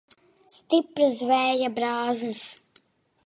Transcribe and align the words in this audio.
Stipras 0.53 1.19
vēja 1.33 1.69
brāzmas. 1.77 2.47